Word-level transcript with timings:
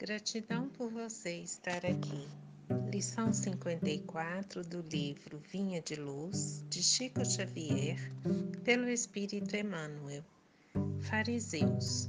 Gratidão 0.00 0.66
por 0.70 0.90
você 0.90 1.42
estar 1.42 1.84
aqui. 1.84 2.26
Lição 2.90 3.34
54 3.34 4.64
do 4.64 4.80
livro 4.80 5.38
Vinha 5.52 5.82
de 5.82 5.94
Luz, 5.94 6.64
de 6.70 6.82
Chico 6.82 7.22
Xavier, 7.22 7.98
pelo 8.64 8.88
Espírito 8.88 9.54
Emmanuel. 9.54 10.24
Fariseus. 11.00 12.08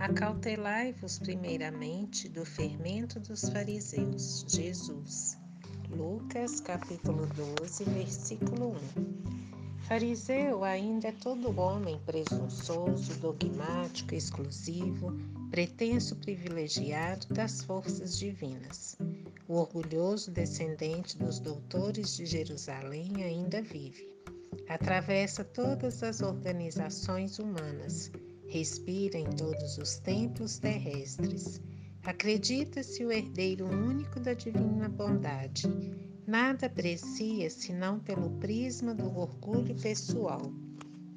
Acautelai-vos 0.00 1.20
primeiramente 1.20 2.28
do 2.28 2.44
fermento 2.44 3.20
dos 3.20 3.48
fariseus. 3.48 4.44
Jesus. 4.48 5.38
Lucas, 5.90 6.60
capítulo 6.60 7.26
12, 7.60 7.84
versículo 7.84 8.76
1. 8.98 9.78
Fariseu 9.88 10.62
ainda 10.62 11.08
é 11.08 11.12
todo 11.12 11.58
homem 11.58 11.98
presunçoso, 12.04 13.14
dogmático, 13.20 14.14
exclusivo, 14.14 15.16
pretenso 15.50 16.14
privilegiado 16.16 17.26
das 17.28 17.64
forças 17.64 18.18
divinas. 18.18 18.96
O 19.48 19.54
orgulhoso 19.54 20.30
descendente 20.30 21.16
dos 21.16 21.40
doutores 21.40 22.14
de 22.16 22.26
Jerusalém 22.26 23.24
ainda 23.24 23.62
vive. 23.62 24.06
Atravessa 24.68 25.42
todas 25.42 26.02
as 26.02 26.20
organizações 26.20 27.38
humanas, 27.38 28.12
respira 28.46 29.18
em 29.18 29.30
todos 29.30 29.78
os 29.78 29.98
templos 29.98 30.58
terrestres. 30.58 31.62
Acredita-se 32.04 33.04
o 33.04 33.12
herdeiro 33.12 33.66
único 33.66 34.18
da 34.20 34.34
divina 34.34 34.88
bondade. 34.88 35.68
Nada 36.26 36.66
aprecia 36.66 37.50
senão 37.50 37.98
pelo 38.00 38.30
prisma 38.38 38.94
do 38.94 39.18
orgulho 39.18 39.74
pessoal 39.74 40.52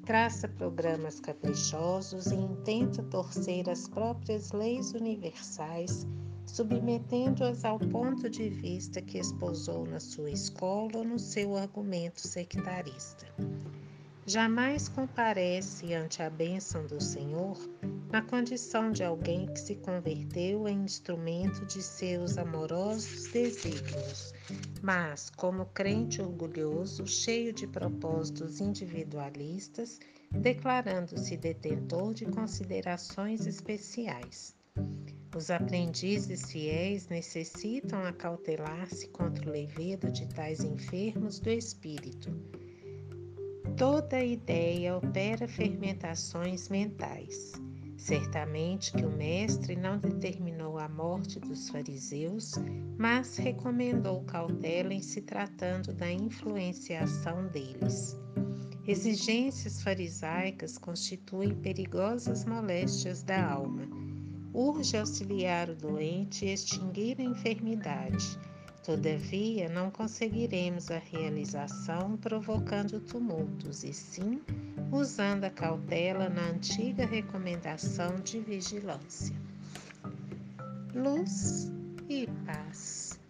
traça 0.04 0.48
programas 0.48 1.20
caprichosos 1.20 2.26
e 2.26 2.34
intenta 2.34 3.02
torcer 3.04 3.68
as 3.70 3.88
próprias 3.88 4.50
leis 4.50 4.92
universais, 4.92 6.06
submetendo-as 6.44 7.64
ao 7.64 7.78
ponto 7.78 8.28
de 8.28 8.48
vista 8.48 9.00
que 9.00 9.18
esposou 9.18 9.86
na 9.86 10.00
sua 10.00 10.30
escola 10.30 10.98
ou 10.98 11.04
no 11.04 11.18
seu 11.18 11.56
argumento 11.56 12.20
sectarista. 12.20 13.26
Jamais 14.24 14.88
comparece 14.88 15.92
ante 15.94 16.22
a 16.22 16.30
bênção 16.30 16.86
do 16.86 17.00
Senhor 17.00 17.58
na 18.12 18.22
condição 18.22 18.92
de 18.92 19.02
alguém 19.02 19.46
que 19.46 19.58
se 19.58 19.74
converteu 19.74 20.68
em 20.68 20.84
instrumento 20.84 21.66
de 21.66 21.82
seus 21.82 22.38
amorosos 22.38 23.32
desígnios, 23.32 24.32
mas 24.80 25.28
como 25.30 25.66
crente 25.66 26.22
orgulhoso, 26.22 27.04
cheio 27.04 27.52
de 27.52 27.66
propósitos 27.66 28.60
individualistas, 28.60 29.98
declarando-se 30.30 31.36
detentor 31.36 32.14
de 32.14 32.26
considerações 32.26 33.44
especiais. 33.44 34.54
Os 35.34 35.50
aprendizes 35.50 36.52
fiéis 36.52 37.08
necessitam 37.08 38.04
acautelar-se 38.04 39.08
contra 39.08 39.48
o 39.48 39.52
levedo 39.52 40.12
de 40.12 40.28
tais 40.28 40.62
enfermos 40.62 41.40
do 41.40 41.50
espírito. 41.50 42.30
Toda 43.76 44.22
ideia 44.22 44.96
opera 44.96 45.48
fermentações 45.48 46.68
mentais. 46.68 47.52
Certamente 47.96 48.92
que 48.92 49.04
o 49.04 49.10
Mestre 49.10 49.76
não 49.76 49.98
determinou 49.98 50.78
a 50.78 50.88
morte 50.88 51.40
dos 51.40 51.70
fariseus, 51.70 52.52
mas 52.98 53.36
recomendou 53.36 54.22
cautela 54.24 54.92
em 54.92 55.00
se 55.00 55.22
tratando 55.22 55.92
da 55.94 56.10
influenciação 56.10 57.46
deles. 57.48 58.16
Exigências 58.86 59.82
farisaicas 59.82 60.76
constituem 60.76 61.54
perigosas 61.54 62.44
moléstias 62.44 63.22
da 63.22 63.52
alma. 63.52 63.88
Urge 64.52 64.96
auxiliar 64.98 65.70
o 65.70 65.76
doente 65.76 66.44
e 66.44 66.52
extinguir 66.52 67.20
a 67.20 67.24
enfermidade 67.24 68.38
Todavia, 68.82 69.68
não 69.68 69.92
conseguiremos 69.92 70.90
a 70.90 70.98
realização 70.98 72.16
provocando 72.16 72.98
tumultos, 73.00 73.84
e 73.84 73.92
sim 73.92 74.42
usando 74.90 75.44
a 75.44 75.50
cautela 75.50 76.28
na 76.28 76.42
antiga 76.48 77.06
recomendação 77.06 78.16
de 78.16 78.40
vigilância. 78.40 79.36
Luz 80.94 81.70
e 82.08 82.26
paz. 82.44 83.21